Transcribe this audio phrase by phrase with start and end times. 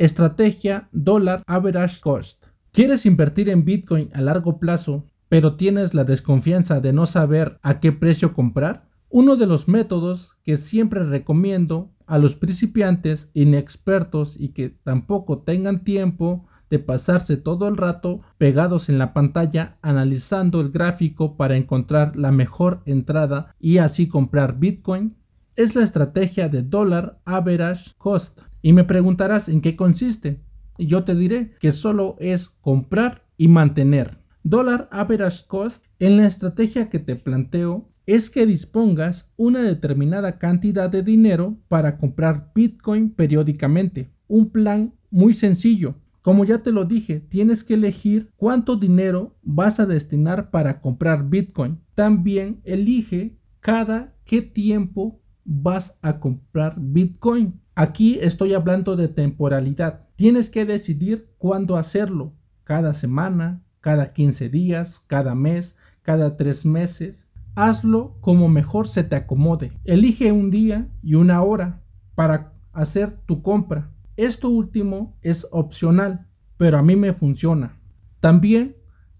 [0.00, 2.46] Estrategia Dollar Average Cost.
[2.72, 7.80] ¿Quieres invertir en Bitcoin a largo plazo, pero tienes la desconfianza de no saber a
[7.80, 8.88] qué precio comprar?
[9.10, 15.84] Uno de los métodos que siempre recomiendo a los principiantes inexpertos y que tampoco tengan
[15.84, 22.16] tiempo de pasarse todo el rato pegados en la pantalla analizando el gráfico para encontrar
[22.16, 25.19] la mejor entrada y así comprar Bitcoin
[25.62, 28.40] es la estrategia de dólar average cost.
[28.62, 30.40] Y me preguntarás en qué consiste.
[30.78, 34.18] Y yo te diré que solo es comprar y mantener.
[34.42, 40.88] Dólar average cost en la estrategia que te planteo es que dispongas una determinada cantidad
[40.88, 44.10] de dinero para comprar Bitcoin periódicamente.
[44.28, 45.96] Un plan muy sencillo.
[46.22, 51.28] Como ya te lo dije, tienes que elegir cuánto dinero vas a destinar para comprar
[51.28, 51.80] Bitcoin.
[51.94, 57.60] También elige cada qué tiempo vas a comprar Bitcoin.
[57.74, 60.06] Aquí estoy hablando de temporalidad.
[60.16, 62.32] Tienes que decidir cuándo hacerlo.
[62.64, 67.30] Cada semana, cada 15 días, cada mes, cada tres meses.
[67.54, 69.72] Hazlo como mejor se te acomode.
[69.84, 71.82] Elige un día y una hora
[72.14, 73.90] para hacer tu compra.
[74.16, 76.26] Esto último es opcional,
[76.56, 77.80] pero a mí me funciona.
[78.20, 78.76] También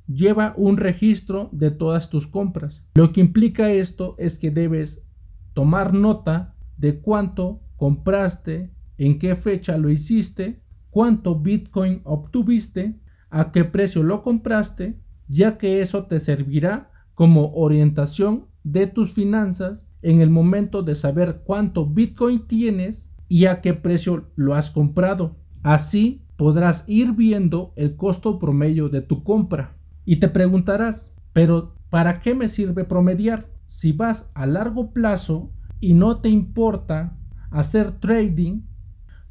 [0.06, 2.84] lleva un registro de todas tus compras.
[2.94, 5.02] Lo que implica esto es que debes
[5.52, 13.64] tomar nota de cuánto compraste, en qué fecha lo hiciste, cuánto Bitcoin obtuviste, a qué
[13.64, 20.30] precio lo compraste, ya que eso te servirá como orientación de tus finanzas en el
[20.30, 25.36] momento de saber cuánto Bitcoin tienes y a qué precio lo has comprado.
[25.62, 29.76] Así podrás ir viendo el costo promedio de tu compra.
[30.04, 33.46] Y te preguntarás, pero ¿para qué me sirve promediar?
[33.70, 37.16] Si vas a largo plazo y no te importa
[37.52, 38.62] hacer trading,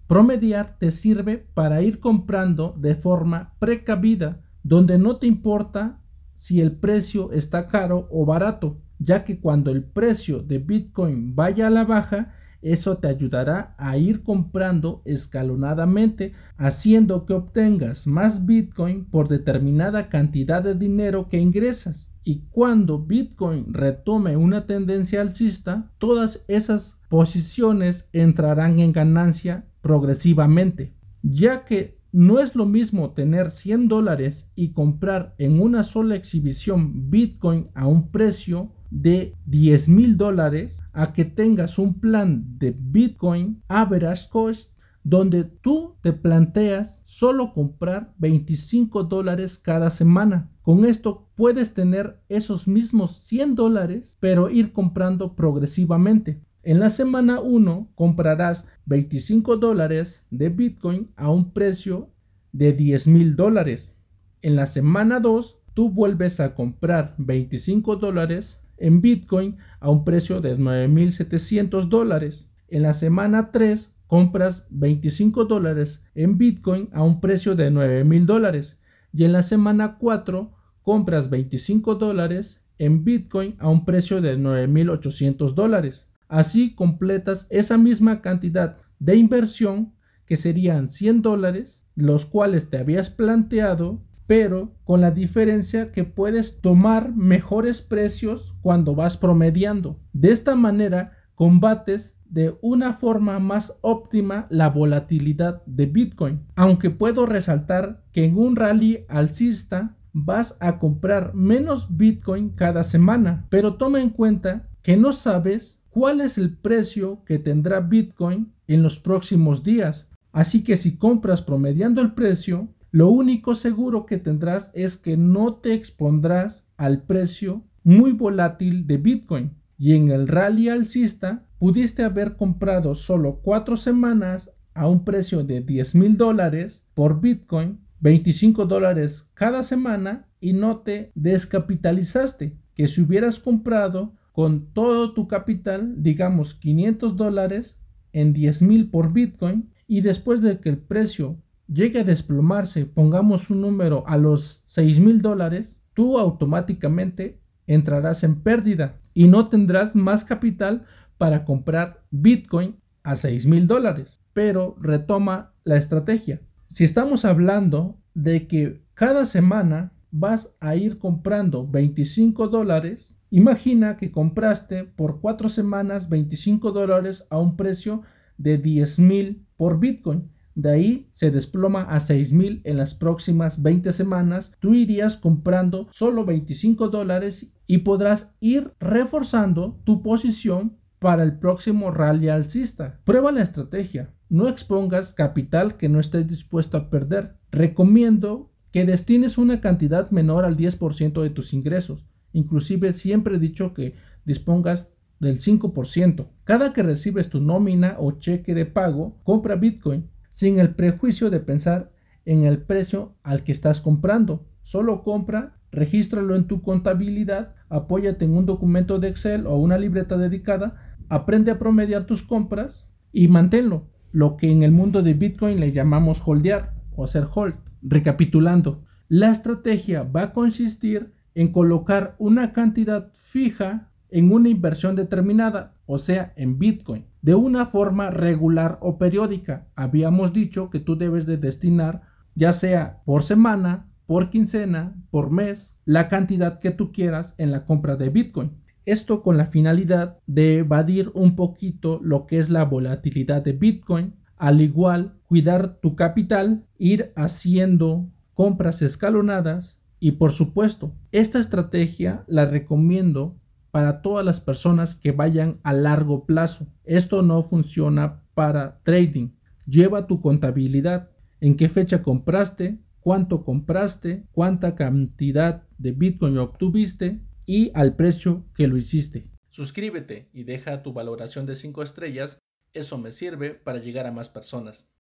[0.08, 6.00] promediar te sirve para ir comprando de forma precavida, donde no te importa
[6.36, 11.68] si el precio está caro o barato, ya que cuando el precio de Bitcoin vaya
[11.68, 19.04] a la baja, eso te ayudará a ir comprando escalonadamente, haciendo que obtengas más Bitcoin
[19.04, 22.09] por determinada cantidad de dinero que ingresas.
[22.30, 31.66] Y cuando Bitcoin retome una tendencia alcista, todas esas posiciones entrarán en ganancia progresivamente, ya
[31.66, 37.70] que no es lo mismo tener 100 dólares y comprar en una sola exhibición Bitcoin
[37.74, 44.30] a un precio de 10 mil dólares a que tengas un plan de Bitcoin average
[44.30, 44.72] cost
[45.04, 50.50] donde tú te planteas solo comprar 25 dólares cada semana.
[50.62, 56.42] Con esto puedes tener esos mismos 100 dólares, pero ir comprando progresivamente.
[56.64, 62.10] En la semana 1 comprarás 25 dólares de Bitcoin a un precio
[62.52, 63.94] de 10 mil dólares.
[64.42, 70.42] En la semana 2 tú vuelves a comprar 25 dólares en Bitcoin a un precio
[70.42, 72.50] de 9.700 dólares.
[72.68, 78.80] En la semana 3 compras 25 dólares en Bitcoin a un precio de 9.000 dólares.
[79.14, 85.54] Y en la semana 4 compras 25 dólares en Bitcoin a un precio de 9.800
[85.54, 86.08] dólares.
[86.28, 89.94] Así completas esa misma cantidad de inversión
[90.26, 96.62] que serían 100 dólares, los cuales te habías planteado pero con la diferencia que puedes
[96.62, 100.00] tomar mejores precios cuando vas promediando.
[100.14, 106.42] De esta manera combates de una forma más óptima la volatilidad de Bitcoin.
[106.56, 113.46] Aunque puedo resaltar que en un rally alcista vas a comprar menos Bitcoin cada semana,
[113.50, 118.84] pero toma en cuenta que no sabes cuál es el precio que tendrá Bitcoin en
[118.84, 120.10] los próximos días.
[120.32, 125.56] Así que si compras promediando el precio, lo único seguro que tendrás es que no
[125.56, 129.56] te expondrás al precio muy volátil de Bitcoin.
[129.78, 135.62] Y en el rally alcista pudiste haber comprado solo cuatro semanas a un precio de
[135.62, 142.58] 10 mil dólares por Bitcoin, 25 dólares cada semana y no te descapitalizaste.
[142.74, 147.82] Que si hubieras comprado con todo tu capital, digamos 500 dólares
[148.14, 153.50] en 10 mil por Bitcoin y después de que el precio llegue a desplomarse, pongamos
[153.50, 159.96] un número a los 6 mil dólares, tú automáticamente entrarás en pérdida y no tendrás
[159.96, 160.86] más capital
[161.20, 164.22] para comprar Bitcoin a 6 mil dólares.
[164.34, 166.42] Pero retoma la estrategia.
[166.70, 174.12] Si estamos hablando de que cada semana vas a ir comprando 25 dólares, imagina que
[174.12, 178.02] compraste por 4 semanas 25 dólares a un precio
[178.38, 183.94] de 10 mil por Bitcoin de ahí se desploma a 6000 en las próximas 20
[183.94, 191.40] semanas, tú irías comprando solo 25 dólares y podrás ir reforzando tu posición para el
[191.40, 193.00] próximo rally alcista.
[193.06, 194.14] Prueba la estrategia.
[194.30, 197.38] No expongas capital que no estés dispuesto a perder.
[197.52, 202.06] Recomiendo que destines una cantidad menor al 10% de tus ingresos.
[202.34, 206.28] Inclusive siempre he dicho que dispongas del 5%.
[206.44, 211.40] Cada que recibes tu nómina o cheque de pago, compra Bitcoin sin el prejuicio de
[211.40, 211.92] pensar
[212.26, 214.46] en el precio al que estás comprando.
[214.62, 220.18] Solo compra, regístralo en tu contabilidad, apóyate en un documento de Excel o una libreta
[220.18, 225.60] dedicada aprende a promediar tus compras y manténlo, lo que en el mundo de Bitcoin
[225.60, 227.56] le llamamos holdear o hacer hold.
[227.82, 235.76] Recapitulando, la estrategia va a consistir en colocar una cantidad fija en una inversión determinada,
[235.86, 239.68] o sea, en Bitcoin, de una forma regular o periódica.
[239.76, 242.02] Habíamos dicho que tú debes de destinar,
[242.36, 247.66] ya sea por semana, por quincena, por mes, la cantidad que tú quieras en la
[247.66, 248.52] compra de Bitcoin.
[248.90, 254.16] Esto con la finalidad de evadir un poquito lo que es la volatilidad de Bitcoin,
[254.36, 262.46] al igual cuidar tu capital, ir haciendo compras escalonadas y por supuesto, esta estrategia la
[262.46, 263.38] recomiendo
[263.70, 266.66] para todas las personas que vayan a largo plazo.
[266.84, 269.34] Esto no funciona para trading.
[269.68, 277.72] Lleva tu contabilidad, en qué fecha compraste, cuánto compraste, cuánta cantidad de Bitcoin obtuviste y
[277.74, 279.28] al precio que lo hiciste.
[279.48, 282.38] Suscríbete y deja tu valoración de 5 estrellas,
[282.74, 284.94] eso me sirve para llegar a más personas.